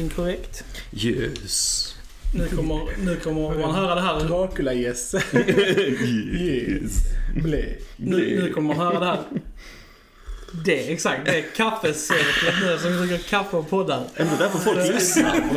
[0.00, 0.64] någonting korrekt.
[0.92, 1.94] Yes.
[2.34, 4.20] Nu kommer, nu kommer man höra det här.
[4.20, 5.14] Dracula yes.
[6.40, 6.92] yes.
[7.42, 7.64] Blä.
[7.96, 9.20] Nu, nu kommer man höra det här.
[10.64, 11.24] Det, exakt.
[11.24, 14.04] Det är kaffesörplet nu som dricker kaffe och poddar.
[14.16, 15.54] Ändå därför folk lyssnar på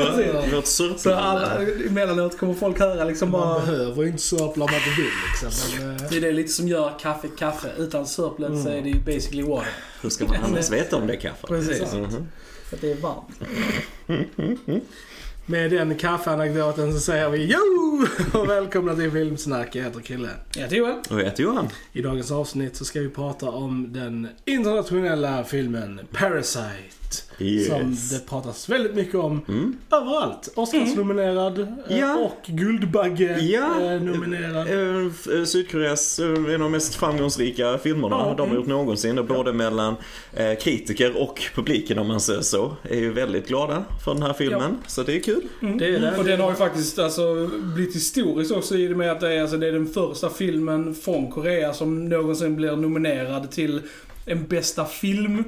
[0.53, 3.59] vårt alla, emellanåt kommer folk höra liksom Man bara...
[3.59, 5.79] behöver ju inte sörpla om man inte vill liksom.
[5.85, 7.71] Men, eh, Det är det lite som gör kaffe kaffe.
[7.77, 9.69] Utan sörplet så är det ju basically water.
[10.01, 11.47] Hur ska man annars veta om det är kaffe?
[11.47, 11.93] Precis.
[11.93, 12.27] Mhm.
[12.73, 13.39] För att det är varmt.
[15.45, 18.07] med den kaffeanekdoten så säger vi jo!
[18.39, 19.75] Och välkomna till Filmsnack.
[19.75, 20.29] Jag heter Kille.
[20.55, 20.95] Jag heter Joel.
[21.09, 21.69] Och jag heter Johan.
[21.93, 27.02] I dagens avsnitt så ska vi prata om den internationella filmen Parasite.
[27.39, 27.67] Yes.
[27.67, 29.77] Som det pratas väldigt mycket om Mm.
[29.91, 30.49] överallt.
[30.55, 31.67] Oscarsnominerad eh,
[31.99, 32.15] Ja.
[32.17, 34.67] och Guldbagge-nominerad.
[34.67, 35.01] Ja.
[35.01, 39.25] Eh, f- eh, Sydkoreas en av de mest framgångsrika filmerna Ja, de har gjort någonsin.
[39.27, 39.95] Både mellan
[40.33, 42.75] eh, kritiker och publiken om man säger så.
[42.83, 44.77] Är ju väldigt glada för den här filmen.
[44.87, 45.41] Så det är kul.
[45.59, 46.17] Det är det.
[46.17, 49.41] Och den har ju faktiskt alltså, blivit historisk också i och med att det är,
[49.41, 53.81] alltså, det är den första filmen från Korea som någonsin blir nominerad till
[54.25, 55.43] en bästa film.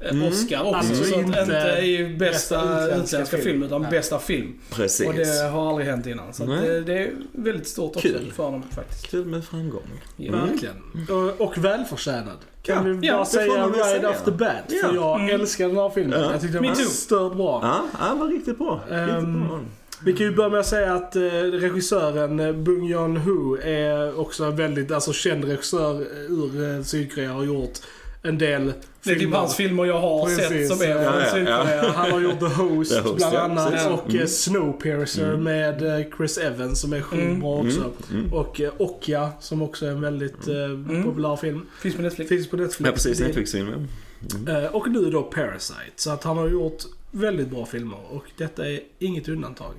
[0.00, 0.28] Eh, Mm.
[0.28, 0.74] Oscar också.
[0.74, 3.42] Alltså så inte att inte i bästa, bästa utländska film.
[3.42, 4.54] film, utan bästa film.
[4.70, 5.06] Precis.
[5.08, 6.32] Och det har aldrig hänt innan.
[6.34, 8.32] Så det, det är väldigt stort också Kul.
[8.36, 9.10] för dem faktiskt.
[9.10, 9.82] Kul med framgång.
[10.16, 10.32] Ja.
[10.32, 10.74] Verkligen.
[11.10, 12.36] Och, och välförtjänad.
[12.62, 14.10] Kan Ja, vi bara ja, säga right säga.
[14.10, 14.50] off the bat.
[14.68, 14.88] Ja.
[14.88, 15.40] För jag Mm.
[15.40, 16.20] älskar den här filmen.
[16.20, 16.32] Ja.
[16.32, 17.60] Jag tyckte den var stört bra.
[17.62, 18.80] Ja, ja, var riktigt bra.
[18.88, 19.60] Riktigt Ehm, bra.
[20.04, 24.44] Vi kan ju börja med att säga att eh, regissören eh, Bung Joon-Ho är också
[24.44, 27.78] en väldigt alltså, känd regissör eh, ur eh, Sydkorea och har gjort
[28.22, 28.64] en del
[29.02, 29.36] Det är typ filmer.
[29.36, 30.48] hans filmer jag har Precis.
[30.48, 31.30] sett som är Ja, från ja, ja.
[31.32, 31.92] Sydkorea.
[31.92, 33.88] Han har gjort The Host, The Host, bland ja, annat precis.
[33.88, 34.20] och Mm.
[34.22, 35.42] eh, Snowpiercer Mm.
[35.44, 37.40] med eh, Chris Evans som är sjukt Mm.
[37.40, 37.80] bra också.
[37.80, 38.32] Mm, mm.
[38.32, 41.66] Och eh, Okja som också är en väldigt eh, populär film.
[41.80, 42.28] Finns på Netflix.
[42.28, 42.86] Finns på Netflix.
[42.88, 43.18] Ja, precis.
[43.18, 43.68] Det- Netflix-film.
[43.68, 44.36] ja.
[44.36, 44.64] Mm.
[44.64, 45.76] Eh, och nu då Parasite.
[45.96, 49.72] Så att han har gjort väldigt bra filmer och detta är inget undantag.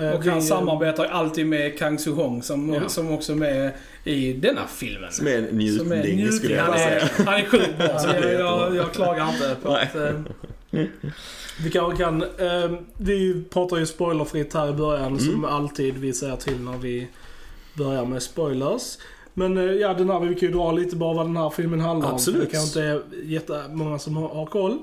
[0.00, 2.88] Eh, Och han samarbetar alltid med Kang Soo-Hong som, Ja.
[2.88, 3.72] som också är med
[4.04, 5.12] i denna filmen.
[5.12, 6.32] Som är en njutning, Som är njutning.
[6.32, 7.24] skulle jag Han vilja är, säga.
[7.30, 9.88] han är sjukt bra, så jag, jag, jag klagar inte på Nej.
[9.92, 9.96] att...
[10.74, 10.84] eh,
[11.64, 12.22] Vi kanske kan...
[12.22, 15.18] Eh, vi pratar ju spoilerfritt här i början Mm.
[15.18, 17.08] som alltid vi säger till när vi
[17.74, 18.98] börjar med spoilers.
[19.34, 21.80] Men eh, ja, den här, vi kan ju dra lite bara vad den här filmen
[21.80, 22.40] handlar Absolut.
[22.40, 22.46] om.
[22.46, 24.78] Det kanske inte är jättemånga som har, har koll.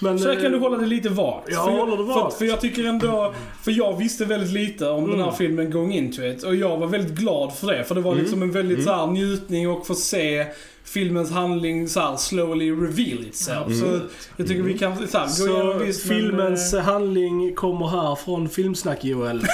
[0.00, 1.48] Men, Så här kan eh, du hålla det lite vagt.
[1.50, 2.38] Ja, för, jag, håller det för, vagt.
[2.38, 3.34] för jag tycker ändå...
[3.62, 5.36] För jag visste väldigt lite om den här Mm.
[5.36, 6.42] filmen going into it.
[6.42, 7.84] Och jag var väldigt glad för det.
[7.84, 8.24] För det var Mm.
[8.24, 8.86] liksom en väldigt Mm.
[8.86, 10.46] så här, njutning och få se
[10.84, 13.66] filmens handling så här, slowly reveal itself.
[13.66, 13.80] Mm.
[13.80, 13.86] Så
[14.36, 17.86] jag tycker vi kan så här, gå Så igenom visst, men, filmens eh, handling kommer
[17.88, 19.40] här från Filmsnack-Joel.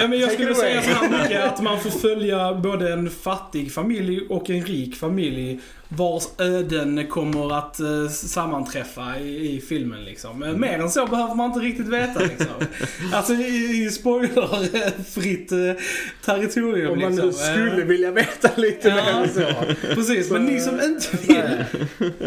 [0.00, 3.72] Ja, men jag skulle säga så här mycket att man får följa både en fattig
[3.72, 5.60] familj och en rik familj
[5.96, 10.42] vars öden kommer att eh, sammanträffa i, i filmen liksom.
[10.42, 10.60] Mm.
[10.60, 12.46] Mer än så behöver man inte riktigt veta liksom.
[13.12, 15.58] alltså i, i spoilerfritt eh,
[16.24, 17.26] territorium Om man liksom.
[17.26, 18.94] nu skulle Eh, vilja veta lite Ja.
[18.94, 19.74] mer än så.
[19.94, 21.64] Precis, men ni som inte vill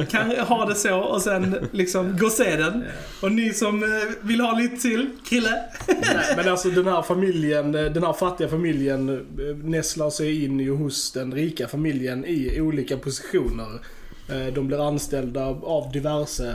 [0.06, 2.84] kan ha det så och sen liksom gå och se den.
[3.22, 5.63] Och ni som vill ha lite till, Krille.
[5.88, 9.25] Nej, men alltså den här familjen, den här fattiga familjen
[9.63, 13.52] nästlar sig in ju hos den rika familjen i olika positioner.
[13.59, 16.53] Eh, De blir anställda av diverse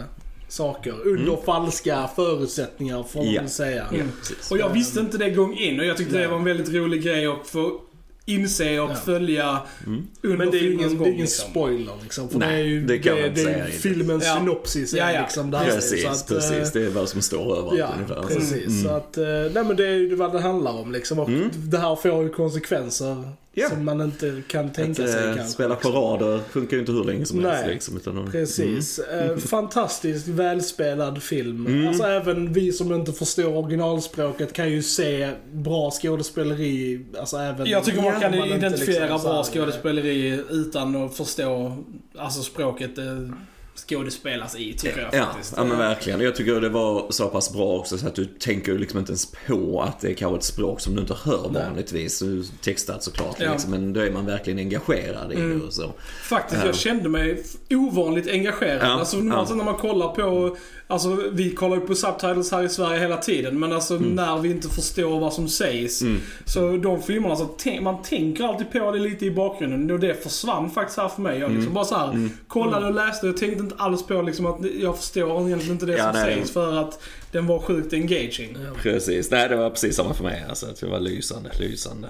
[0.49, 3.43] saker under falska förutsättningar får man Mm.
[3.43, 3.87] Väl säga.
[3.93, 4.51] Ja, precis.
[4.51, 7.03] Och jag visste inte det gång in och jag tyckte det var en väldigt rolig
[7.03, 7.81] grej att få
[8.27, 8.95] inse och Ja.
[8.95, 10.07] följa Mm.
[10.23, 10.99] under Men det är ingen, gång.
[10.99, 11.51] det är ingen liksom.
[11.51, 12.29] spoiler liksom.
[12.29, 14.37] För Nej, det är ju det kan man det, inte det är säga filmens Ja.
[14.39, 15.21] synopsis är Ja, ja.
[15.21, 15.65] liksom det här.
[15.71, 16.73] Precis, Så att, precis.
[16.73, 18.23] Det är vad som står överallt Ja, ungefär.
[18.35, 18.67] precis.
[18.67, 18.83] Mm.
[18.85, 19.25] Så att, eh,
[19.55, 21.19] nej men det är ju vad det handlar om liksom.
[21.19, 21.51] Och Mm.
[21.55, 23.69] det här får ju konsekvenser Ja.
[23.69, 25.53] som man inte kan tänka Att, sig eh, kanske.
[25.53, 25.93] spela liksom.
[25.93, 27.75] parader funkar ju inte hur länge som helst Nej.
[27.75, 27.97] liksom.
[27.97, 28.99] Utan de, Precis.
[28.99, 31.67] Eh, fantastiskt välspelad film.
[31.67, 31.89] Mm.
[31.89, 37.05] Alltså även vi som inte förstår originalspråket kan ju se bra skådespeleri.
[37.19, 41.77] Alltså även Jag tycker man kan inte identifiera liksom bra här, skådespeleri utan att förstå
[42.17, 43.31] alltså språket det
[43.79, 45.55] skådespelas i, tycker jag Ja, faktiskt.
[45.57, 46.21] ja men verkligen.
[46.21, 49.11] Jag tycker det var så pass bra också så att du tänker ju liksom inte
[49.13, 51.63] ens på att det är kanske ett språk som du inte hör Nej.
[51.65, 52.23] vanligtvis.
[52.63, 53.53] Textat såklart Ja.
[53.53, 55.59] liksom, men då är man verkligen engagerad i Mm.
[55.59, 55.93] det och så.
[56.23, 56.67] Faktiskt, Ja.
[56.67, 58.81] jag kände mig ovanligt engagerad.
[58.83, 59.47] Ja, Alltså ja.
[59.55, 63.59] när man kollar på, alltså vi kollar ju på subtitles här i Sverige hela tiden,
[63.59, 66.03] men alltså när vi inte förstår vad som sägs.
[66.03, 66.21] Mm.
[66.45, 70.23] Så de filmerna, så tänk, man tänker alltid på det lite i bakgrunden och det
[70.23, 71.39] försvann faktiskt här för mig.
[71.39, 71.75] Jag liksom Mm.
[71.75, 72.31] bara så här, Mm.
[72.49, 75.97] kollade och läste och tänkte inte alls på liksom att jag förstår egentligen inte det
[75.97, 76.35] Ja, som nej.
[76.35, 78.57] sägs för att den var sjukt engaging.
[78.83, 80.45] Precis, nej det var precis samma för mig.
[80.49, 82.09] Alltså, att det var lysande, lysande.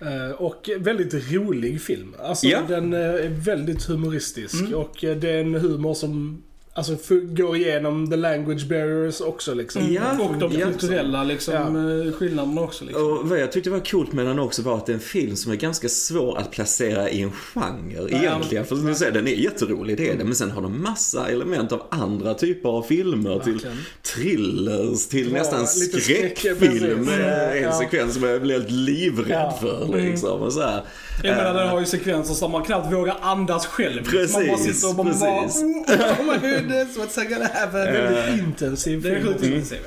[0.00, 2.14] Eh, Och väldigt rolig film.
[2.18, 2.60] Alltså Ja.
[2.68, 4.74] den eh, är väldigt humoristisk Mm.
[4.74, 6.42] och eh, det är en humor som
[6.76, 9.92] alltså, går igenom the language barriers också liksom.
[9.92, 10.02] Ja.
[10.20, 10.66] Och de Ja.
[10.66, 11.54] kulturella liksom,
[12.06, 12.84] eh, skillnaderna också.
[12.84, 13.02] Liksom.
[13.12, 15.36] Och vad jag tyckte var coolt med den också var att det är en film
[15.36, 18.18] som är ganska svår att placera i en genre Ja.
[18.18, 18.64] egentligen.
[18.64, 20.26] För som du säger, den är jätterolig, det är den.
[20.26, 23.38] Men sen har den massa element av andra typer av filmer.
[23.40, 23.76] Till Verkligen.
[24.02, 26.56] thrillers, till Ja, nästan skräckfilm.
[26.58, 26.82] precis.
[26.82, 27.72] En Ja.
[27.72, 29.58] sekvens som jag blev helt livrädd Ja.
[29.60, 30.40] för liksom.
[30.42, 30.82] Och så här.
[31.22, 34.04] Jag menar Eh, den har ju sekvenser som man knappt vågar andas själv.
[34.04, 35.62] Precis, man bara sitter och man bara, precis.
[35.62, 37.92] oh, oh my goodness, what's gonna happen?
[37.92, 39.26] Väldigt intensiv det är film.
[39.26, 39.80] sjukt intensivt.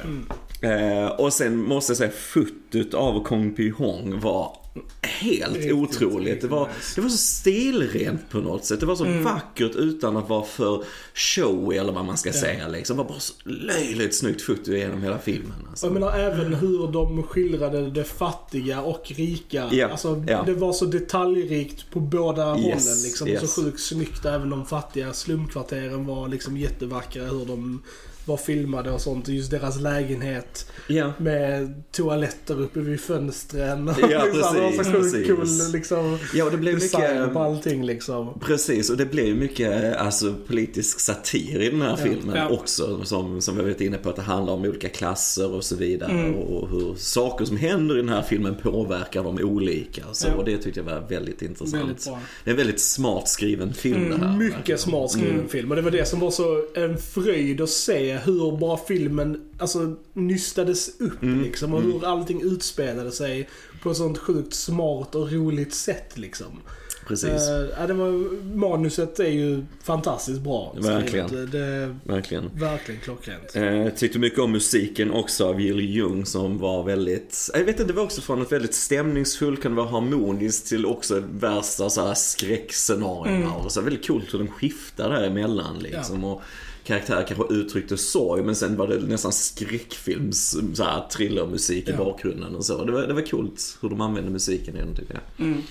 [0.61, 4.57] Eh, och sen måste jag säga fotot av Kong Py Hong var
[5.01, 6.41] helt otroligt.
[6.41, 8.79] Det var, det var så stilrent på något sätt.
[8.79, 10.83] Det var så vackert utan att vara för
[11.13, 12.67] showy eller vad man ska säga.
[12.67, 12.97] Liksom.
[12.97, 15.67] Det var bara så löjligt snyggt foto genom hela filmen.
[15.69, 15.85] Alltså.
[15.85, 19.69] Jag menar även hur de skildrade det fattiga och rika.
[19.71, 20.43] Ja, Alltså, ja.
[20.45, 23.01] Det var så detaljrikt på båda hållen.
[23.03, 23.27] Liksom.
[23.27, 23.53] Yes.
[23.53, 24.25] Så sjukt snyggt.
[24.25, 27.23] Även de fattiga slumkvarteren var liksom jättevackra.
[27.23, 27.81] Hur de
[28.25, 29.27] var filmade och sånt.
[29.27, 31.13] Just deras lägenhet Ja.
[31.17, 33.91] med toaletter uppe vid fönstren.
[34.09, 35.27] Ja, liksom, det var precis, så precis.
[35.27, 37.33] cool liksom, ja, och det blev design mycket...
[37.33, 38.39] på allting liksom.
[38.45, 42.49] Precis, och det blev ju mycket alltså, politisk satir i den här filmen Ja.
[42.49, 43.05] också.
[43.05, 46.11] Som, som vi varit inne på, att det handlar om olika klasser och så vidare.
[46.11, 46.35] Mm.
[46.35, 50.03] Och, hur saker som händer i den här filmen påverkar dem olika.
[50.11, 50.33] Så, Ja.
[50.35, 51.83] Och det tyckte jag var väldigt intressant.
[51.83, 52.05] Väldigt.
[52.43, 54.27] Det är en väldigt smart skriven film det här.
[54.27, 54.37] verkligen.
[54.59, 55.49] Mycket smart skriven Mm.
[55.49, 55.69] film.
[55.69, 59.95] Och det var det som var så en fröjd att se hur bra filmen alltså,
[60.13, 61.41] nystades upp Mm.
[61.43, 61.73] liksom.
[61.73, 63.49] Och hur allting utspelade sig
[63.83, 66.61] på ett sånt sjukt smart och roligt sätt liksom.
[67.07, 68.11] Precis, Eh, ja, det var,
[68.55, 70.75] manuset är ju fantastiskt bra.
[70.79, 71.49] Verkligen.
[71.51, 72.49] Det är verkligen.
[72.53, 73.55] verkligen klockrent.
[73.55, 77.83] Eh, tyckte mycket om musiken också av Jill Jung som var väldigt, jag vet inte,
[77.83, 82.13] det var också från ett väldigt stämningsfullt, kan vara harmoniskt till också värsta så här
[82.13, 83.37] skräckscenarierna.
[83.37, 83.51] Mm.
[83.51, 86.23] Och så väldigt coolt hur den skiftar däremellan liksom.
[86.23, 86.41] Och
[86.89, 91.97] karaktärer kanske uttryckte sorg men sen var det nästan skräckfilms, så här, thrillermusik i Ja.
[91.97, 92.85] bakgrunden och så.
[92.85, 95.45] Det var, det var coolt hur de använde musiken i den tycker jag.
[95.47, 95.61] Mm.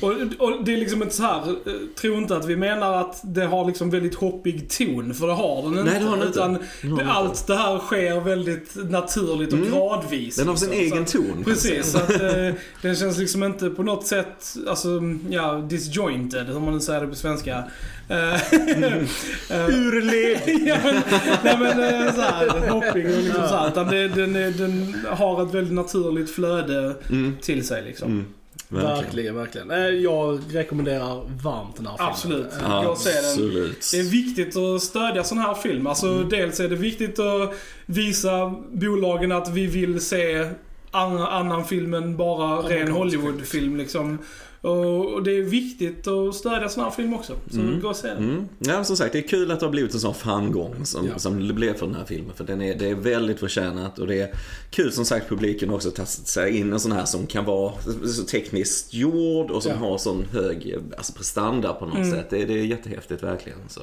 [0.00, 3.20] Och, och det är liksom inte så här, eh, tro inte att vi menar att
[3.34, 5.84] det har liksom väldigt hoppig ton, för det har den inte.
[5.84, 6.38] Nej, det har den inte.
[6.38, 9.70] Utan Det har det, den allt det här sker väldigt naturligt och Mm.
[9.70, 10.36] gradvis.
[10.36, 10.98] Den har sin liksom.
[10.98, 11.44] egen Så att- ton.
[11.44, 14.88] Precis, så att eh, den känns liksom inte på något sätt, alltså,
[15.30, 17.64] ja, disjointed, hur man nu säger det på svenska.
[18.08, 18.34] Eh,
[19.68, 20.40] Urled!
[20.66, 21.02] Ja, men,
[21.44, 23.68] nej men eh, såhär, hoppig och liksom såhär.
[23.68, 27.36] Utan det, den, är- den har ett väldigt naturligt flöde Mm.
[27.40, 28.08] till sig liksom.
[28.08, 28.24] Mm.
[28.70, 29.04] Verkligen.
[29.04, 29.70] Verkligen, verkligen.
[29.70, 32.10] Eh, Jag rekommenderar varmt den här filmen.
[32.12, 32.52] Absolut.
[32.52, 32.82] Eh, Ja.
[32.82, 33.30] Jag ser den.
[33.30, 33.88] Absolut.
[33.92, 35.86] Det är viktigt att stödja sån här film.
[35.86, 36.28] Alltså Mm.
[36.28, 37.54] dels är det viktigt att
[37.86, 40.48] visa bolagen att vi vill se
[40.90, 44.18] annan, annan film än bara ren Hollywoodfilm liksom.
[44.60, 47.32] Och, det är viktigt att stödja sån här film också.
[47.50, 47.80] Så Mm.
[47.80, 48.16] gå och se den.
[48.30, 48.48] Mm.
[48.58, 51.18] Ja, som sagt, det är kul att det har blivit en sån framgång som, Ja.
[51.18, 52.32] som det blev för den här filmen.
[52.36, 54.34] För den är, det är väldigt förtjänat och det är
[54.70, 57.72] kul som sagt publiken också att ta sig in en sån här som kan vara
[58.14, 59.78] så tekniskt gjord och som Ja.
[59.78, 62.10] har sån hög alltså prestanda på något Mm.
[62.10, 62.30] sätt.
[62.30, 63.58] Det, det är jättehäftigt verkligen.
[63.68, 63.80] Så.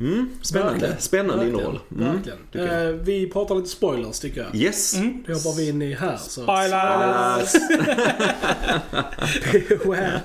[0.00, 1.00] Mm, spännande, Verkligen.
[1.00, 1.60] spännande Verkligen.
[1.60, 1.80] innehåll.
[1.96, 2.12] Mm,
[2.52, 2.88] Verkligen.
[2.88, 4.54] Eh, vi pratar lite spoilers tycker jag.
[4.62, 4.94] Yes.
[4.94, 5.22] Mm.
[5.26, 6.16] Det hoppar vi in i här.
[6.16, 6.42] Så.
[6.42, 7.52] Spoilers!
[9.82, 10.20] Beware.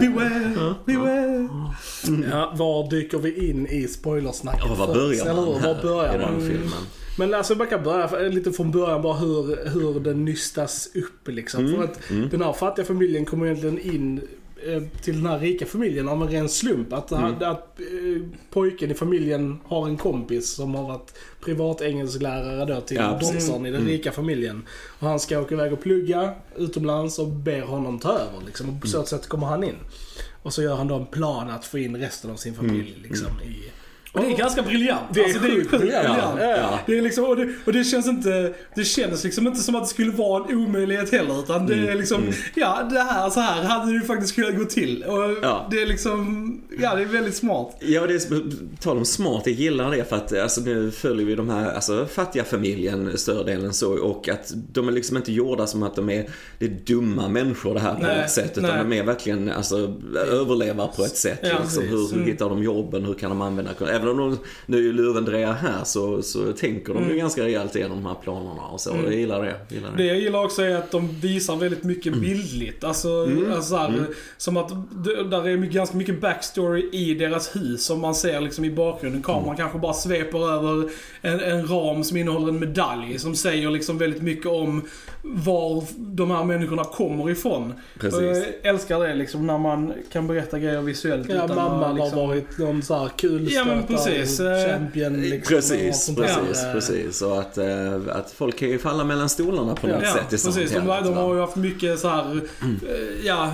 [0.00, 1.48] Beware, beware.
[2.30, 6.14] Ja, var dyker vi in i spoilersnacket Ja, var börjar Eller man här Var börjar
[6.14, 6.40] i den man?
[6.40, 6.72] filmen?
[7.18, 11.66] Men alltså man kan börja lite från början bara hur, hur den nystas upp liksom.
[11.66, 12.28] Mm, För att mm.
[12.28, 14.20] den här fattiga familjen kommer egentligen in
[15.02, 16.92] till den här rika familjen av en ren slump.
[16.92, 17.24] Att, Mm.
[17.34, 23.18] att, eh, pojken i familjen har en kompis som har varit privatengelskslärare då till Ja,
[23.20, 23.86] dottern i den Mm.
[23.92, 24.62] rika familjen.
[24.98, 28.66] Och han ska åka iväg och plugga utomlands och ber honom ta över liksom.
[28.68, 28.92] Och på Mm.
[28.92, 29.76] så sätt kommer han in.
[30.42, 33.02] Och så gör han då en plan att få in resten av sin familj Mm.
[33.08, 33.70] liksom i...
[34.18, 35.00] Och det är ganska briljant.
[35.12, 36.04] Det är alltså, är sjukt briljant.
[36.06, 36.38] briljant.
[36.40, 36.56] Ja.
[36.56, 36.78] Ja.
[36.86, 39.82] Det är liksom, och, det, och det känns inte, det känns liksom inte som att
[39.82, 41.38] det skulle vara en omöjlighet heller.
[41.40, 42.34] Utan det är Mm, liksom, mm.
[42.54, 45.04] ja det här, så här hade det ju faktiskt kunnat gå till.
[45.04, 45.68] Och Ja.
[45.70, 47.76] det är liksom, ja det är väldigt smart.
[47.80, 48.42] Ja, det är,
[48.80, 52.06] tal om smart, jag gillar det för att alltså, nu följer vi de här alltså,
[52.06, 56.10] fattiga familjen större delen så och att de är liksom inte gjorda som att de
[56.10, 56.26] är,
[56.58, 58.84] det är dumma människor det här på Nej, något sätt utan nej.
[58.90, 59.94] de är verkligen alltså,
[60.32, 61.38] överlevar på ett sätt.
[61.42, 62.26] Ja, liksom, hur, hur Mm.
[62.26, 65.84] hittar de jobben, hur kan de använda, även om de, nu är ju lurendrejare här
[65.84, 67.18] så, så tänker de ju Mm.
[67.18, 68.90] ganska rejält igenom de här planerna och så.
[68.92, 69.04] Mm.
[69.04, 69.74] Jag gillar det.
[69.74, 70.04] Gillar Det det.
[70.06, 72.84] jag gillar också är att de visar väldigt mycket bildligt.
[72.84, 73.52] Alltså, Mm.
[73.52, 74.04] alltså så här, Mm.
[74.36, 74.68] som att
[75.30, 79.22] där är mycket, ganska mycket backstory i deras hus som man ser liksom i bakgrunden.
[79.22, 79.56] Kameran Mm.
[79.56, 80.90] kanske bara sveper över
[81.22, 84.82] en, en ram som innehåller en medalj som säger liksom väldigt mycket om
[85.22, 87.72] var de här människorna kommer ifrån.
[87.98, 88.20] Precis.
[88.22, 91.28] Jag älskar det liksom när man kan berätta grejer visuellt.
[91.28, 92.18] Ja, utan att mamman liksom...
[92.18, 94.40] har varit någon så här kul Ja men precis.
[94.40, 95.38] Eh, champion liksom.
[95.56, 97.18] och Precis, precis, Eh, precis.
[97.18, 100.30] Så att, eh, att folk kan ju falla mellan stolarna på något Ja, sätt i
[100.30, 100.70] precis.
[100.72, 101.34] De, de har va?
[101.34, 103.52] ju haft mycket så här, eh, ja,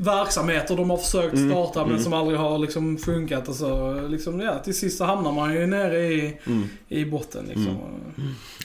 [0.00, 2.02] verksamheter de har försökt Mm, starta men mm.
[2.04, 5.66] som aldrig har liksom funkat och så liksom, ja, till sist så hamnar man ju
[5.66, 6.64] nere i, Mm.
[6.88, 7.76] i botten liksom.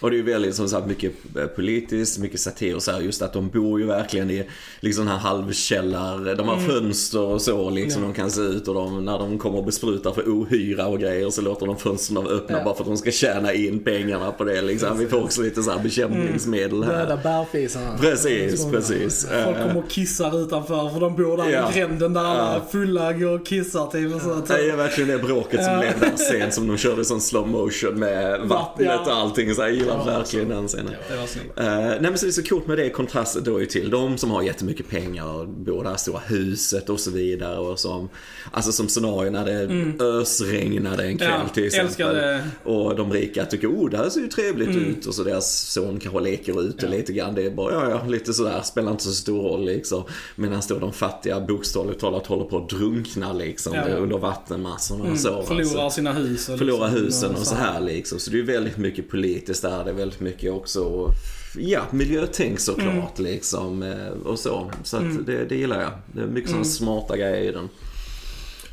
[0.01, 2.99] Och det är ju väldigt som sagt mycket eh, politiskt, mycket satir och så här,
[3.01, 4.49] just att de bor ju verkligen i
[4.79, 6.67] liksom här halvkällar, de har Mm.
[6.69, 8.07] fönster och så liksom Ja.
[8.07, 11.29] de kan se ut och de, när de kommer och besprutar för ohyra och grejer
[11.29, 12.63] så låter de fönstren öppna Ja.
[12.63, 14.97] bara för att de ska tjäna in pengarna på det liksom.
[14.97, 16.93] Vi får också lite så här bekämpningsmedel här.
[17.07, 17.97] Döda bärfisarna.
[17.97, 19.27] Precis, precis.
[19.45, 21.71] Folk Eh, kommer och kissar utanför för de bor där Ja.
[21.71, 22.61] i gränden där alla Ja.
[22.71, 24.41] fulla går och kissar typ och så.
[24.47, 25.79] Det är verkligen det bråket som Ja.
[25.79, 28.99] blev den scen som de körde sån slow motion med vattnet Ja.
[29.05, 29.55] och allting.
[29.55, 30.93] Så jag gillar Ja, verkligen den scenen.
[31.09, 31.59] Det var snyggt.
[31.59, 34.17] Uh, nej men så det är så coolt med det kontrasten då ju till de
[34.17, 38.09] som har jättemycket pengar och bor det här stora huset och så vidare och som
[38.51, 41.41] Alltså som scenario när det ösregnade en kväll Mm.
[41.47, 42.39] Ja, till exempel.
[42.63, 44.85] Och de rika tycker oh det här ser ju trevligt Mm.
[44.85, 47.35] ut och så deras son kanske leker ute lite grann.
[47.35, 50.03] Det är bara ja ja lite sådär, spelar inte så stor roll liksom.
[50.35, 51.12] Medan då de fattiga
[51.47, 55.43] bokstavligt talat håller på att drunkna liksom Ja, under vattenmassorna Mm, och så.
[55.43, 56.49] förlorar alltså sina hus.
[56.49, 58.19] och förlora liksom, husen och så här liksom.
[58.19, 59.83] Så det är väldigt mycket politiskt där.
[59.83, 61.11] Det är väldigt mycket också,
[61.57, 63.31] ja, miljötänk såklart Mm.
[63.31, 63.83] liksom.
[63.83, 64.71] eh, Och så.
[64.83, 65.91] Så att det, det gillar jag.
[66.13, 67.69] Det är mycket sådana smarta grejer i den.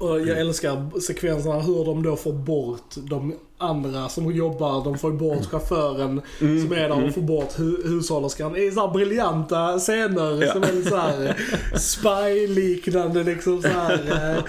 [0.01, 4.85] Och jag älskar sekvenserna hur de då får bort de andra som jobbar.
[4.85, 8.81] De får bort chauffören Mm, som är där och får bort hu hushållerskan i så
[8.87, 10.53] här briljanta scener Ja.
[10.53, 11.37] som är lite så här
[11.79, 13.93] spy-liknande liksom så här.
[13.93, 14.45] eh,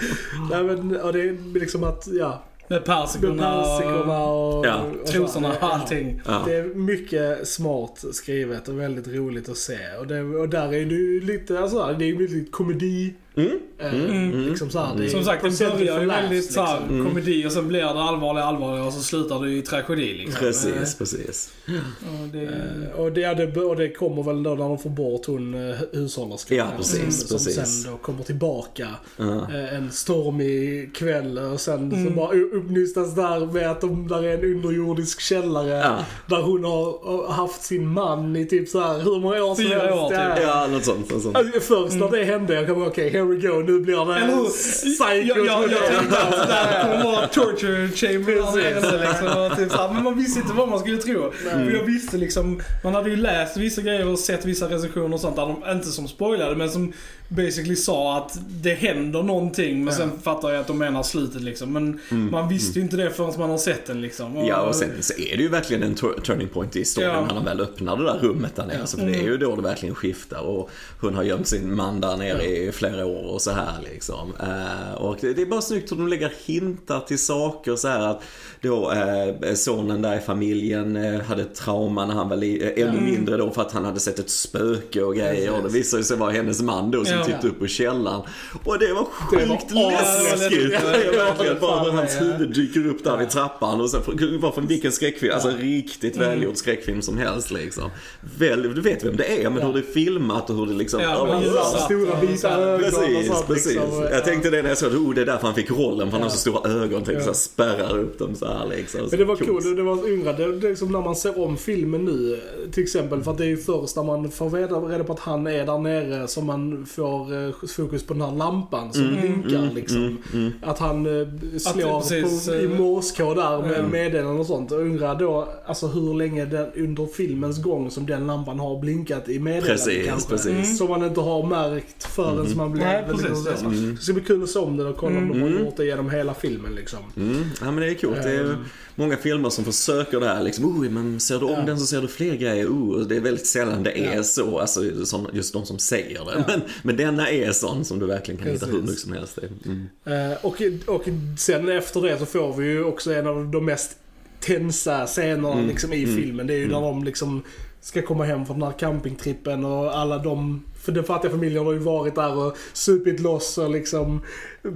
[0.50, 4.80] nej, men, och det är liksom att, ja, Med persikorna persikorna och och, Ja.
[5.00, 6.20] och trosorna och allting.
[6.26, 6.42] Ja.
[6.46, 9.78] Det är mycket smart skrivet och väldigt roligt att se.
[10.00, 13.14] Och, det, och där är det ju lite, alltså, det är ju lite komedi.
[13.36, 13.58] Mm.
[13.78, 14.48] eh, Mm.
[14.48, 16.94] Liksom så här, det är Som sagt, det börjar ju väldigt såhär liksom.
[17.00, 17.08] Mm.
[17.08, 20.38] komedi och sen blir det allvarligt allvarligt och så slutar det i tragedi liksom.
[20.38, 21.52] Precis, precis.
[21.68, 24.78] Eh, och det, Eh, Och det, ja, det, och det kommer väl då när de
[24.78, 26.56] får bort hon eh, hushållerskan.
[26.58, 27.54] Ja, precis, som, precis.
[27.82, 32.14] Sen då kommer tillbaka eh, en stormig kväll och sen så Mm.
[32.16, 35.68] bara u- uppnystas där med att de, där är en underjordisk källare.
[35.70, 35.98] Ja.
[36.36, 39.78] Där hon har haft sin man i typ så här hur många år som Fyra
[39.78, 39.94] helst.
[39.94, 40.42] år, typ.
[40.46, 40.66] Ja.
[40.66, 41.10] något sånt.
[41.12, 41.36] Något sånt.
[41.36, 44.44] Alltså, först när det hände, jag kom okej, here we go, nu blir det Eller
[44.48, 45.04] psycho.
[45.04, 49.42] Jag, jag, jag tänkte att det här kommer vara torture chamber nu, liksom.
[49.42, 51.32] Och typ så Men man visste inte vad man skulle tro.
[51.32, 55.20] För jag visste liksom, man hade ju läst vissa grejer och sett vissa recensioner och
[55.20, 56.92] sånt där de, inte som spoilade men som
[57.28, 59.98] basically sa att det händer någonting men Ja.
[60.00, 61.72] sen fattar jag att de menar slutet liksom.
[61.72, 62.00] Men
[62.30, 64.36] man visste ju inte det förrän man har sett den liksom.
[64.46, 67.24] Ja, och sen så är det ju verkligen en tur- turning point i historien Ja.
[67.26, 68.76] när de väl öppnar det där rummet där nere.
[68.80, 68.86] Ja.
[68.86, 72.00] Så för det är ju då det verkligen skiftar och hon har gömt sin man
[72.00, 74.32] där nere i flera år och så här liksom.
[74.40, 78.00] Eh, och det, det är bara snyggt hur de lägger hintar till saker så här
[78.00, 78.22] att
[78.60, 83.00] då eh, sonen där i familjen eh, hade trauma när han var li- eh, ännu
[83.00, 86.16] mindre då för att han hade sett ett spöke och grejer och det visade sig
[86.16, 87.24] vara hennes man då som Ja.
[87.24, 88.20] tittade upp på källaren.
[88.64, 90.72] Och det var Det var sjukt läskigt.
[90.72, 92.24] Ja, Det är ja, verkligen bara hur hans ja.
[92.24, 96.16] huvud dyker upp där vid trappan och sen får- bara från vilken skräckfilm, alltså riktigt
[96.16, 96.28] Mm.
[96.28, 97.90] välgjord skräckfilm som helst liksom.
[98.38, 101.00] Väl, du vet vem det är, men hur det är filmat och hur det liksom...
[101.02, 101.78] Ja, det.
[101.84, 102.18] Stora
[102.62, 103.66] ögon och Precis, sånt precis.
[103.74, 104.02] liksom.
[104.12, 106.12] Jag tänkte det när jag såg det, oh det är därför han fick rollen, för
[106.12, 106.24] han Ja.
[106.26, 107.20] har så stora ögon, tänkte Ja.
[107.20, 109.00] så här, spärrar upp dem så här liksom.
[109.10, 109.50] Men det var Coolt.
[109.50, 110.32] coolt, det var yngre.
[110.32, 112.40] Det, det är liksom när man ser om filmen nu,
[112.72, 115.20] till exempel, för att det är ju först när man får reda, reda på att
[115.20, 119.74] han är där nere som man får eh, fokus på den här lampan som blinkar
[119.74, 120.18] liksom.
[120.32, 121.28] Mm, Att han eh,
[121.58, 123.90] slår precis, på, i eh, morskod där med mm.
[123.90, 124.72] meddelanden och sånt.
[124.72, 129.28] Och undrar då alltså hur länge den, under filmens gång som den lampan har blinkat
[129.28, 130.28] i meddelandet Precis, kanske.
[130.28, 130.78] precis.
[130.78, 132.82] Som man inte har märkt förrän man blir...
[132.92, 133.94] Nej, precis, det Mm.
[133.94, 135.64] Det ska bli kul att se om den och kolla om de har Mm.
[135.64, 136.98] gjort det genom hela filmen liksom.
[137.16, 137.42] Mm.
[137.60, 138.22] Ja men det är coolt.
[138.22, 138.64] Det är Ehm.
[138.94, 141.62] många filmer som försöker det här liksom, oh, men ser du om Ja.
[141.66, 142.66] den så ser du fler grejer.
[142.66, 144.22] Oh, och det är väldigt sällan det är Ja.
[144.22, 144.84] så, alltså
[145.32, 146.32] just de som säger det.
[146.36, 146.44] Ja.
[146.46, 148.88] Men, men denna är sån som du verkligen kan hitta hur Precis.
[148.88, 149.68] mycket som helst i.
[149.68, 150.30] Mm.
[150.32, 151.04] Eh, och, och
[151.38, 153.96] sen efter det så får vi ju också en av de mest
[154.40, 155.68] tensa scenerna Mm.
[155.68, 156.16] liksom, i Mm.
[156.16, 156.46] filmen.
[156.46, 157.42] Det är ju när de liksom
[157.80, 161.72] ska komma hem från den här campingtrippen och alla de, för den fattiga familjen har
[161.72, 164.22] ju varit där och supit loss och liksom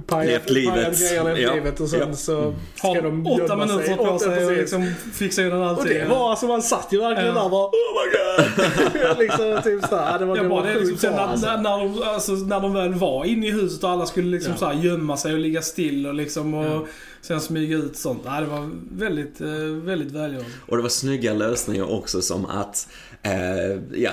[0.07, 0.99] pajat, Levt livet.
[0.99, 1.53] grejer, Ja.
[1.53, 2.13] livet och sen Ja.
[2.15, 5.93] så ska Har de åtta minuter på sig och liksom fixa undan Och allting.
[5.93, 7.33] det var alltså, man satt ju verkligen Ja.
[7.35, 9.17] där och bara oh my god.
[9.19, 10.19] liksom typ såhär.
[10.19, 11.47] Det var, Ja, det var det liksom sen när, alltså.
[11.47, 14.53] när, när, de, alltså, när de väl var inne i huset och alla skulle liksom
[14.53, 14.59] Ja.
[14.59, 16.85] så här gömma sig och ligga still och liksom och Ja.
[17.21, 18.23] sen smyga ut sånt.
[18.23, 19.47] Det var väldigt, eh,
[19.83, 20.45] väldigt välgjort.
[20.67, 22.87] Och det var snygga lösningar också som att
[23.23, 24.11] Eh, ja,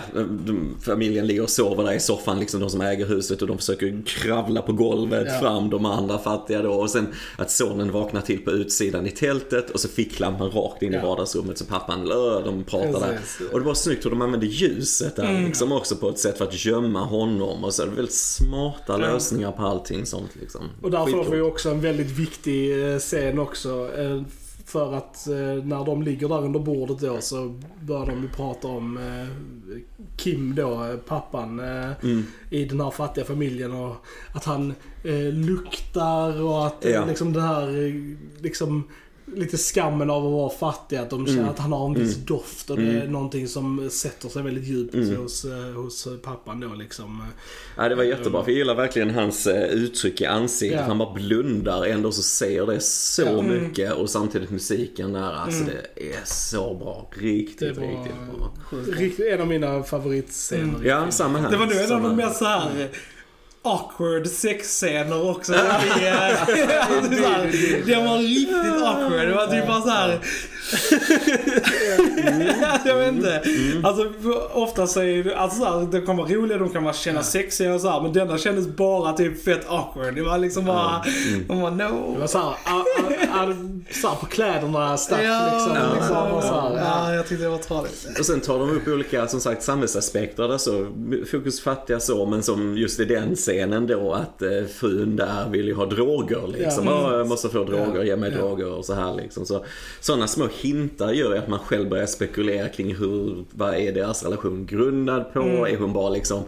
[0.81, 4.03] familjen ligger och sover där i soffan, liksom de som äger huset och de försöker
[4.07, 5.41] kravla på golvet Ja.
[5.41, 6.73] fram, de andra fattiga då.
[6.73, 7.07] Och sen
[7.39, 11.07] att sonen vaknar till på utsidan i tältet och så ficklampan rakt in i Ja.
[11.07, 13.19] vardagsrummet så pappan, äh, de pratar där.
[13.53, 16.45] Och det var snyggt hur de använde ljuset där liksom också på ett sätt för
[16.45, 20.61] att gömma honom och så är det väldigt smarta lösningar på allting sånt liksom.
[20.83, 21.29] Och där får Skitcoolt.
[21.33, 23.91] vi också en väldigt viktig eh, scen också.
[24.75, 28.69] För att eh, när de ligger där under bordet då så börjar de ju prata
[28.69, 29.29] om eh,
[30.17, 32.23] Kim då, eh, pappan eh, Mm.
[32.51, 33.97] i den här fattiga familjen och
[34.33, 37.05] att han eh, luktar och att Ja.
[37.05, 37.95] liksom det här eh,
[38.43, 38.85] liksom
[39.37, 41.51] lite skammen av att vara fattig, att de känner Mm.
[41.51, 43.13] att han har en viss doft och det är Mm.
[43.13, 45.17] någonting som sätter sig väldigt djupt Mm.
[45.17, 45.53] hos, eh,
[45.83, 47.23] hos pappan då liksom.
[47.77, 48.45] Ja, det var jättebra.
[48.45, 50.81] För jag gillar verkligen hans eh, uttryck i ansiktet.
[50.81, 50.87] Ja.
[50.87, 53.29] Han bara blundar, ändå så ser det så Ja.
[53.29, 53.63] Mm.
[53.63, 53.93] mycket.
[53.93, 57.11] Och samtidigt musiken där, alltså det är så bra.
[57.17, 58.53] Riktigt, Det var riktigt bra.
[58.99, 60.85] riktigt, en av mina favoritscener.
[60.85, 61.51] Ja, samma här.
[61.51, 62.17] Det var nog en av de här.
[62.17, 62.89] mer så här
[63.65, 65.53] awkward sexscener också.
[67.87, 69.29] Det var riktigt awkward.
[69.29, 70.19] Det var typ bara så här.
[72.85, 73.43] jag vet inte.
[73.83, 74.13] Alltså
[74.53, 77.23] ofta så är det, alltså så här, de kan vara roliga, de kan vara känna
[77.23, 80.15] sexiga och så här, Men denna kändes bara typ fett awkward.
[80.15, 81.05] Det var liksom bara,
[81.49, 82.17] de var Det no.
[82.21, 82.55] var såhär,
[84.01, 85.73] såhär på kläderna stack liksom.
[85.75, 87.09] ja, liksom ja, och så här, ja.
[87.09, 88.07] ja, jag tyckte det var tradigt.
[88.19, 90.49] Och sen tar de upp olika, som sagt, samhällsaspekter.
[90.49, 90.87] Där så,
[91.31, 94.49] fokus fattiga så, men som just i den scenen då att eh,
[94.81, 96.87] frun där vill ju ha droger liksom.
[96.87, 97.11] Ja.
[97.13, 98.05] Ja, jag måste få droger, Ja.
[98.05, 98.39] ge mig Ja.
[98.39, 99.47] droger och så här liksom.
[99.47, 99.65] Så,
[100.01, 104.67] sådana små hintar gör att man själv börjar spekulera kring hur, vad är deras relation
[104.67, 105.41] grundad på?
[105.69, 106.43] Är hon bara liksom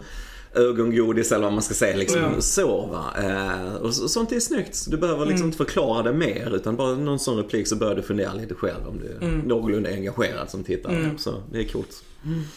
[0.54, 2.40] ögongodis eller vad man ska säga liksom Ja.
[2.40, 3.04] så va.
[3.24, 4.86] Eh, och så, sånt är snyggt.
[4.90, 8.02] Du behöver liksom inte förklara det mer utan bara någon sån replik så börjar du
[8.02, 11.10] fundera lite själv om du är någorlunda engagerad som tittare.
[11.18, 12.02] Så det är coolt.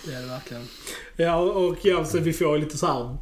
[0.05, 0.63] Det är det verkligen.
[1.15, 3.17] Ja, och ja, så vi får lite så här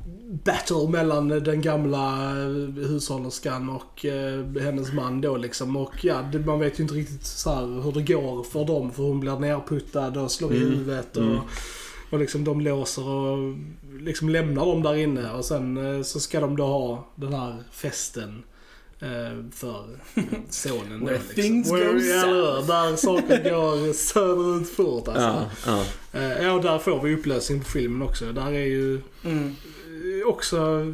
[0.45, 2.47] battle mellan den gamla eh,
[2.88, 5.75] hushållerskan och eh, hennes man då liksom.
[5.77, 8.91] Och ja, det, man vet ju inte riktigt så här hur det går för dem.
[8.91, 10.69] För hon blir nerputtad och slår i Mm.
[10.69, 11.17] huvudet.
[11.17, 11.38] Och,
[12.10, 13.55] och liksom de låser och
[13.99, 15.31] liksom lämnar dem där inne.
[15.31, 18.43] Och sen eh, så ska de då ha den här festen.
[19.01, 19.86] Eh, För
[20.49, 21.36] sonen då, Where liksom.
[21.43, 22.67] things go Where- ja, south.
[22.67, 25.21] Där saker går söderut fort alltså.
[25.65, 25.83] Ja,
[26.13, 26.19] ja.
[26.19, 28.25] Eh, Ja, och där får vi upplösning på filmen också.
[28.25, 29.55] Där är ju Mm.
[30.21, 30.86] eh, också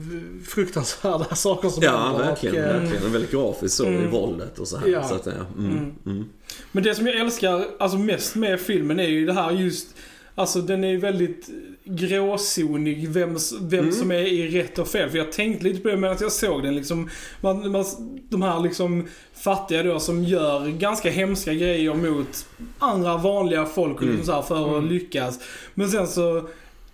[0.47, 2.19] fruktansvärda saker som Ja, händer.
[2.25, 2.55] verkligen.
[2.75, 3.11] Och, verkligen.
[3.11, 4.11] Väldigt grafiskt så i Mm.
[4.11, 4.87] våldet och så här.
[4.87, 5.07] Ja.
[5.07, 6.25] Så att, ja, mm, mm.
[6.71, 9.87] Men det som jag älskar alltså mest med filmen är ju det här just,
[10.35, 11.49] alltså den är ju väldigt
[11.85, 13.91] gråzonig vem, vem Mm.
[13.91, 15.09] som är i rätt och fel.
[15.09, 17.09] För jag tänkte lite på det medan jag såg den liksom.
[17.41, 17.85] Man, man,
[18.29, 22.45] de här liksom fattiga då som gör ganska hemska grejer mot
[22.79, 24.09] andra vanliga folk Mm.
[24.15, 25.39] liksom så här för att lyckas.
[25.73, 26.47] Men sen så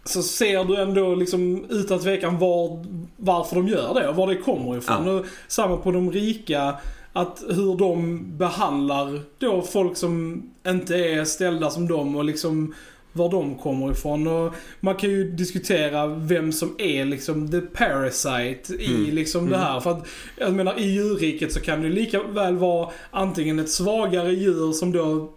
[0.04, 2.86] så ser du ändå liksom utan tvekan var,
[3.18, 5.08] varför de gör det och var det kommer ifrån.
[5.08, 5.14] Ja.
[5.14, 6.76] Och samma på de rika,
[7.14, 12.74] att hur de behandlar då folk som inte är ställda som dem och liksom
[13.20, 14.28] var de kommer ifrån.
[14.28, 19.16] Och man kan ju diskutera vem som är liksom the parasite i Mm.
[19.16, 19.80] liksom det här.
[19.80, 24.32] För att, jag menar i djurriket så kan det lika väl vara antingen ett svagare
[24.32, 25.34] djur som då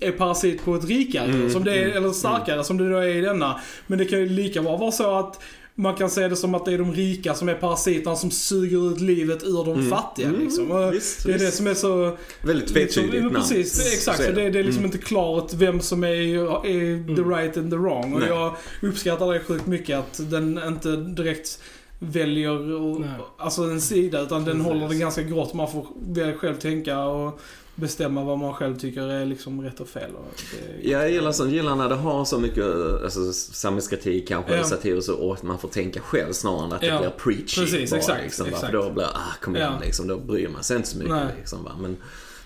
[0.00, 2.96] är parasit på ett rikare Mm, som det är, mm, eller starkare som det då
[2.96, 3.60] är i denna.
[3.86, 5.42] Men det kan ju lika bra vara så att
[5.74, 8.92] man kan se det som att det är de rika som är parasiterna som suger
[8.92, 9.90] ut livet ur de Mm.
[9.90, 10.28] fattiga.
[10.28, 10.70] Mm, Liksom.
[10.70, 11.56] Och visst, det är det visst.
[11.56, 12.16] som är så...
[12.42, 13.34] Väldigt Liksom, tvetydigt ja, namn.
[13.34, 14.16] precis, det, exakt.
[14.18, 14.92] Så För det, det är liksom Mm.
[14.94, 16.08] inte klart vem som är,
[16.66, 18.14] är the right and the wrong.
[18.14, 18.28] Och Nej.
[18.28, 21.58] jag uppskattar det sjukt mycket att den inte direkt
[21.98, 23.10] väljer och, Nej.
[23.38, 24.72] alltså en sida utan den Precis.
[24.72, 25.54] håller det ganska grått.
[25.54, 27.40] Man får väl själv tänka och
[27.74, 30.10] bestämma vad man själv tycker är liksom rätt och fel.
[30.14, 30.24] Och
[30.82, 32.64] det, Jag gillar, sånt, gillar när det har så mycket
[33.04, 34.64] alltså, samhällskritik kanske, Ja.
[34.64, 36.94] satir och så, och att man får tänka själv snarare än att Ja.
[36.94, 37.60] det blir preachy.
[37.60, 38.66] Precis, bara, exakt, liksom, exakt.
[38.66, 39.86] För då blir ah, kom igen Ja.
[39.86, 41.36] liksom, då bryr man sig inte så mycket.
[41.38, 41.70] Liksom, va?
[41.80, 41.96] Men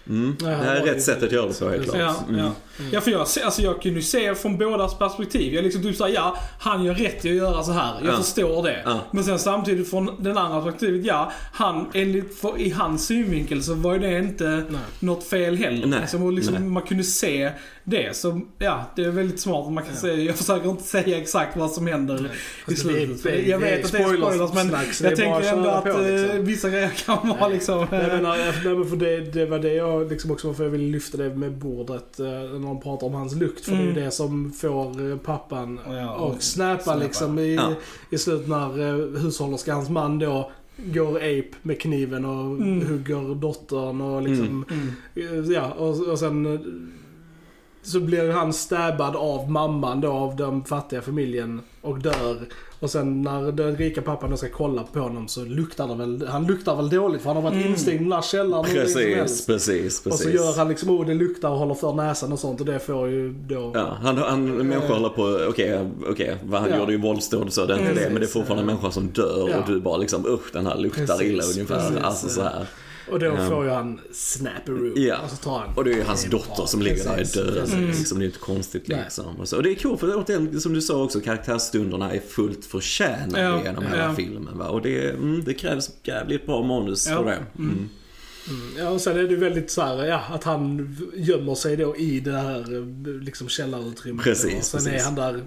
[0.09, 1.97] mm, Nej, det här är rätt sätt att göra det på helt klart.
[1.99, 2.51] Ja, ja.
[2.93, 5.55] ja, för jag, alltså jag kunde ju se från bådas perspektiv.
[5.55, 7.95] Jag liksom typ såhär, ja, han gör rätt i att göra så här.
[8.05, 8.17] Jag Ja.
[8.17, 8.83] förstår det.
[8.85, 9.01] Ja.
[9.11, 13.75] Men sen samtidigt från den andra perspektivet, ja, han, enligt, för, i hans synvinkel så
[13.75, 14.81] var ju det inte Nej.
[15.01, 15.87] något fel heller.
[15.87, 16.63] Nej, Liksom, och liksom, nej.
[16.63, 17.51] man kunde se
[17.85, 18.17] det.
[18.17, 19.73] Så ja, det är väldigt smart.
[19.73, 20.01] Man kan Ja.
[20.01, 22.29] säga, jag försöker inte säga exakt vad som händer i
[22.67, 23.23] Alltså, det slutet.
[23.23, 25.85] det jag det är vet att det är spoilers, men det jag tänker ändå att
[25.85, 26.31] på, liksom.
[26.31, 27.87] eh, vissa grejer kan vara liksom...
[27.91, 30.65] Nej, eh, men, nej, nej, men för det, det var det jag liksom också varför
[30.65, 33.65] jag ville lyfta det med bordet eh, när de pratar om hans lukt.
[33.65, 33.95] För det är Mm.
[33.97, 36.95] ju det som får eh, pappan Ja, och snappa.
[36.95, 37.73] liksom i, Ja.
[38.11, 42.87] i slutet när uh, hushållerskans man då går ape med kniven och Mm.
[42.89, 44.89] hugger dottern och liksom, mm.
[45.47, 46.61] eh, ja och, och sen eh,
[47.83, 52.37] så blir han stabbad av mamman då, av den fattiga familjen och dör.
[52.87, 56.27] Och sen när den rika pappan då ska kolla på honom så luktar det väl,
[56.29, 59.47] han luktar väl dåligt för han har varit instängd i den där källaren Precis, precis,
[59.47, 60.07] precis.
[60.07, 62.67] Och så gör han liksom, oh det luktar och håller för näsan och sånt och
[62.67, 63.73] det får ju då...
[63.75, 66.79] Ja, han, han, en människa håller på, okej, okej, vad han Ja.
[66.79, 69.07] gjorde ju våldsdåd så det är inte det, men det är fortfarande en människa som
[69.09, 69.57] dör Ja.
[69.59, 71.77] och du bara liksom usch den här luktar Precis, illa ungefär.
[71.89, 72.05] precis.
[72.05, 72.67] alltså så här.
[73.11, 73.49] Och då Ja.
[73.49, 74.99] får ju han snapperoo.
[74.99, 75.19] Ja.
[75.25, 75.75] Och så tar han...
[75.77, 77.55] Och det är ju hans dotter som ligger där död.
[77.55, 77.99] precis.
[77.99, 79.37] Liksom, det är inte konstigt liksom.
[79.41, 79.57] Och, så.
[79.57, 83.63] och det är coolt för återigen, som du sa också, karaktärsstunderna är fullt förtjänade Ja,
[83.65, 84.15] genom hela ja.
[84.15, 84.59] filmen.
[84.59, 84.69] Va?
[84.69, 87.17] Och det, mm, det krävs jävligt bra manus Ja.
[87.17, 87.39] för det.
[87.59, 87.89] Mm.
[88.49, 88.61] Mm.
[88.79, 91.97] Ja, och sen är det ju väldigt så här, ja, att han gömmer sig då
[91.97, 94.25] i det här eh, liksom källarutrymmet.
[94.25, 95.01] Precis, och sen precis.
[95.01, 95.43] är han där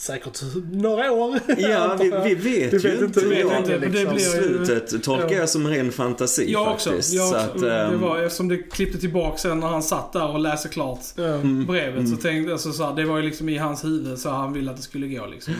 [0.00, 0.40] säkert
[0.72, 1.38] några år.
[1.58, 3.04] Ja, vi, vi vet Du ju vet inte.
[3.20, 4.14] inte, vet inte, det liksom.
[4.14, 6.90] blir ju- Slutet tolkar jag som ren fantasi Jag också.
[6.90, 7.14] faktiskt.
[7.14, 7.48] Jag så också.
[7.56, 10.68] att, det ehm, var, eftersom det klippte tillbaka sen när han satt där och läste
[10.68, 11.00] klart.
[11.18, 11.66] Mm.
[11.66, 14.30] brevet så tänkte jag så, så här, det var ju liksom i hans huvud så
[14.30, 15.54] han ville att det skulle gå liksom.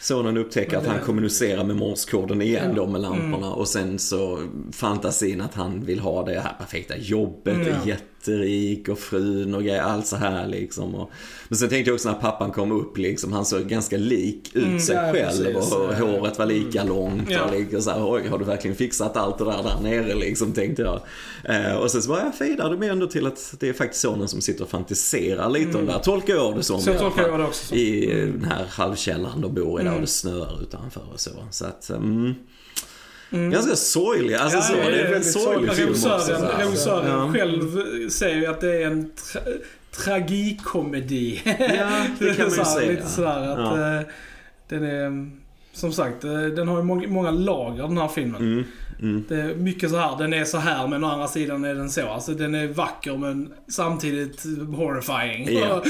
[0.00, 2.76] Sonen upptäcker att det- han kommunicerar med morskoden igen Ja.
[2.76, 4.38] då med lamporna och sen så
[4.72, 7.94] fantasin att han vill ha det här perfekta jobbet, Mm, är ja.
[8.28, 10.94] Jätterik och frun och grejer, allt så här liksom.
[10.94, 11.10] Och,
[11.48, 14.82] men sen tänkte jag också när pappan kom upp liksom, han såg ganska lik ut
[14.82, 15.72] sig Ja, själv precis.
[15.72, 17.44] och håret var lika långt Ja.
[17.44, 20.52] och liksom så här, oj har du verkligen fixat allt det där där nere liksom
[20.52, 21.00] tänkte jag.
[21.44, 24.02] Eh, och sen så bara jag fejdar det med ändå till att det är faktiskt
[24.02, 26.80] sonen som sitter och fantiserar lite om det här, tolkar jag det som.
[26.80, 27.76] Så alla tolkar jag det också som.
[27.76, 30.00] i den här halvkällaren de bor i där och Mm.
[30.00, 31.30] det snöar utanför och så.
[31.50, 32.34] Så att, mm,
[33.32, 33.50] Mm.
[33.50, 36.00] ganska sorglig, alltså Ja, så, det det är en väldigt sorglig film också.
[36.02, 36.64] så Regissören, här.
[36.64, 37.32] regissören Ja.
[37.32, 39.40] själv säger ju att det är en tra
[40.04, 41.40] tragikomedi.
[41.44, 42.90] Ja, det kan man ju Så här, säga.
[42.90, 43.96] Lite sådär att Ja.
[44.00, 44.06] eh,
[44.68, 45.30] den är,
[45.72, 48.40] som sagt, eh, den har ju många, många lager den här filmen.
[48.42, 48.64] Mm,
[49.02, 49.24] mm.
[49.28, 51.90] Det är mycket så här, den är så här men å andra sidan är den
[51.90, 52.08] så.
[52.08, 54.44] Alltså den är vacker men samtidigt
[54.76, 55.58] horrifying.
[55.58, 55.74] Ja.
[55.74, 55.86] Och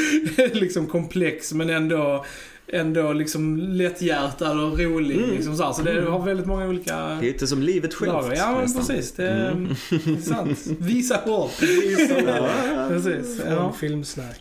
[0.56, 2.24] liksom komplex men ändå,
[2.68, 5.16] ändå liksom lätthjärtad och rolig.
[5.18, 5.30] Mm.
[5.30, 8.36] Liksom så, så det har väldigt många olika Lite som livet självt lager.
[8.36, 8.86] Ja men nästan.
[8.86, 9.12] precis.
[9.12, 9.74] Det är Mm.
[10.22, 10.58] sant.
[10.78, 11.50] Visa hårt.
[12.26, 12.48] Ja.
[12.88, 13.40] Precis.
[13.40, 13.72] Från Ja.
[13.80, 14.40] filmsnack.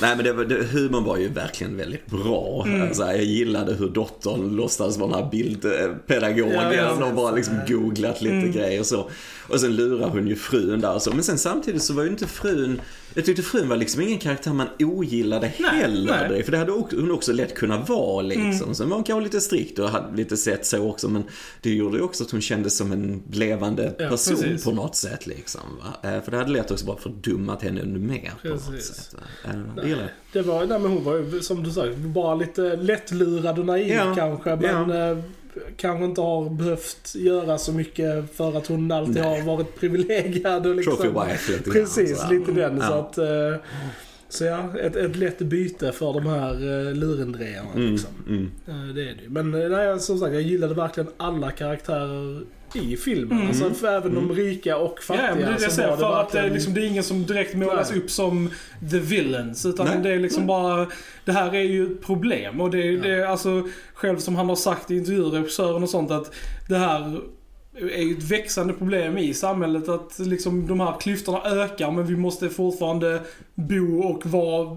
[0.00, 2.64] Nej men det, var- det, humorn var ju verkligen väldigt bra.
[2.66, 2.82] Mm.
[2.82, 7.54] Alltså, jag gillade hur dottern låtsades vara den här bildpedagogen Ja, ja, och bara liksom
[7.68, 8.52] googlat lite Mm.
[8.52, 9.10] grejer och så.
[9.48, 11.10] Och sen lurar hon ju frun där och så.
[11.14, 12.80] Men sen samtidigt så var ju inte frun,
[13.14, 16.28] jag tyckte frun var liksom ingen karaktär man ogillade Nej, heller.
[16.30, 16.42] nej.
[16.42, 18.46] För det hade hon också lätt kunnat vara liksom.
[18.62, 18.74] Mm.
[18.74, 21.08] Sen var hon kanske lite strikt och hade lite sett så också.
[21.08, 21.22] Men
[21.62, 24.64] det gjorde ju också att hon kändes som en levande Ja, person precis.
[24.64, 25.60] på något sätt liksom.
[25.80, 26.10] Va?
[26.10, 28.86] Eh, För det hade lätt också bara fördummat henne ännu mer på något Precis.
[28.94, 29.14] sätt.
[29.44, 29.50] Eh,
[29.82, 30.12] Det gillar.
[30.32, 33.88] Det var, nej men hon var ju som du sa, bara lite lättlurad och naiv
[33.94, 34.56] Ja, kanske.
[34.56, 35.24] Men eh,
[35.76, 39.40] kanske inte har behövt göra så mycket för att hon alltid Nej.
[39.40, 40.66] har varit privilegierad.
[40.66, 42.38] Och liksom, Trophy wife lite grann, Precis, sådär.
[42.38, 42.80] lite den.
[42.80, 42.98] Så Ja.
[42.98, 43.18] att...
[43.18, 43.64] eh,
[44.30, 48.10] Så ja, ett, ett lätt byte för de här uh, lurendrejarna Mm, liksom.
[48.28, 48.50] mm.
[48.66, 49.28] Eh, det är det.
[49.28, 52.42] Men eh, nej, som sagt, jag gillade verkligen alla karaktärer
[52.76, 53.36] i filmen.
[53.38, 53.48] Mm.
[53.48, 55.26] Alltså för även de rika och fattiga.
[55.28, 55.96] Ja, men det är det jag säger.
[55.96, 57.98] För att det liksom, det är ingen som direkt målas Nej.
[57.98, 58.50] upp som
[58.90, 59.66] the villains.
[59.66, 60.48] Utan Nej, det är liksom nej.
[60.48, 60.86] bara,
[61.24, 62.60] det här är ju ett problem.
[62.60, 63.02] Och det, är- Ja.
[63.02, 63.62] det är alltså,
[63.94, 66.34] själv som han har sagt i intervjuer, regissören och sånt, att
[66.68, 67.20] det här
[67.92, 69.88] är ju ett växande problem i samhället.
[69.88, 73.20] Att liksom de här klyftorna ökar men vi måste fortfarande
[73.54, 74.76] bo och vara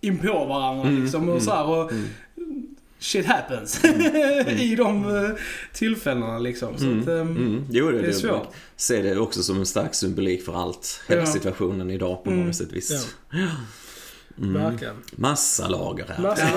[0.00, 1.22] inpå varandra Mm, liksom.
[1.22, 2.04] Och mm, så här, och mm.
[3.00, 3.84] Shit happens.
[4.48, 5.30] I de eh,
[5.72, 6.78] tillfällena liksom.
[6.78, 7.64] Så Mm, att, ehm, mm.
[7.70, 8.48] Jo, det, det är svårt.
[8.76, 11.00] ser det också som en stark symbolik för allt.
[11.08, 11.26] Hela Ja.
[11.26, 12.40] situationen idag på Mm.
[12.42, 13.08] många sätt visst.
[14.38, 14.54] Mm.
[14.54, 14.94] Verkligen.
[15.16, 16.22] Massa lager här.
[16.22, 16.48] Massa-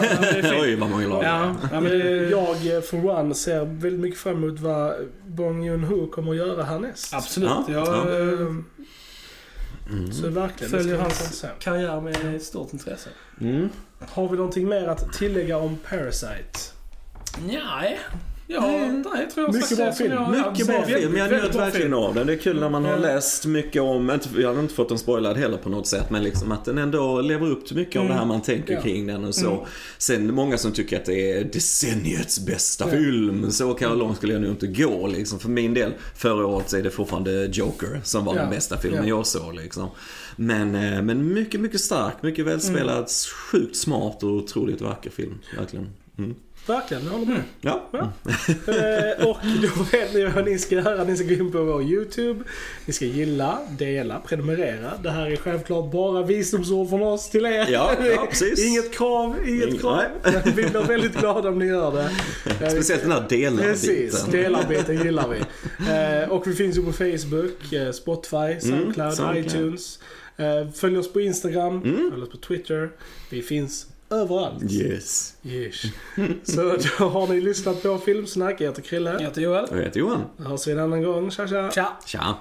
[0.43, 0.59] Ja.
[0.61, 1.27] Oj, vad många lager.
[1.27, 4.93] Ja, ja, men Jag eh, for one ser väldigt mycket fram emot vad
[5.27, 7.13] Bong Joon-Ho kommer att göra härnäst.
[7.13, 7.49] Absolut.
[7.49, 8.19] Ja, jag ja.
[8.19, 8.55] eh,
[9.91, 10.11] Mm.
[10.13, 13.09] Så verkligen, följer hans karriär med stort intresse.
[14.09, 16.59] Har vi någonting mer att tillägga om Parasite?
[17.47, 17.99] Nej.
[18.53, 19.03] Ja, Nej.
[19.13, 20.11] nej, tror jag Mycket bra film.
[20.11, 22.27] jag- Mycket ja, bra väldigt- film, jag väldigt njöt bra verkligen av den.
[22.27, 24.97] Det är kul när man har läst mycket om, inte, jag har inte fått den
[24.97, 28.01] spoilad heller på något sätt, men liksom att den ändå lever upp till mycket av
[28.05, 28.13] Mm.
[28.13, 28.81] det här man tänker Ja.
[28.81, 29.51] kring den och så.
[29.51, 29.65] Mm.
[29.97, 32.91] Sen många som tycker att det är decenniets bästa Ja.
[32.91, 35.39] film, så kan långt skulle jag nog inte gå liksom.
[35.39, 38.41] För min del, förra året så är det fortfarande Joker som var Ja.
[38.41, 39.09] den bästa filmen Ja.
[39.17, 39.89] jag såg liksom.
[40.35, 43.09] Men, eh, men mycket, mycket stark, mycket välspelad,
[43.51, 45.89] sjukt smart och otroligt vacker film, verkligen.
[46.67, 47.41] Verkligen, jag håller med.
[47.61, 47.89] Ja.
[47.91, 47.99] Ja.
[48.73, 51.03] Eh, och då vet ni vad ni ska göra.
[51.03, 52.43] Ni ska gå in på vår YouTube.
[52.85, 54.91] Ni ska gilla, dela, prenumerera.
[55.03, 57.67] Det här är självklart bara visdomsord från oss till er.
[57.69, 58.65] Ja, ja, precis.
[58.65, 59.97] inget krav, inget Ing- krav.
[60.23, 60.33] nej.
[60.33, 62.09] Men vi blir väldigt glada om ni gör det.
[62.71, 65.03] Speciellt den här Precis, delarbiten.
[65.03, 65.39] gillar vi.
[66.23, 69.45] Eh, och vi finns ju på Facebook, eh, Spotify, Soundcloud, Mm, Soundcloud.
[69.45, 69.99] iTunes.
[70.37, 72.09] Eh, följ oss på Instagram, Mm.
[72.11, 72.89] följ oss på Twitter.
[73.29, 74.71] Vi finns överallt.
[74.71, 75.33] Yes.
[75.43, 75.81] Yes.
[76.43, 76.61] Så
[76.99, 78.61] då har ni lyssnat på Filmsnack.
[78.61, 79.11] Jag heter Krille.
[79.11, 79.65] Jag heter Joel.
[79.71, 80.21] Jag heter Johan.
[80.37, 81.31] Då hörs vi en annan gång.
[81.31, 81.71] Tja tja.
[81.71, 81.87] Tja!
[82.05, 82.35] Tja.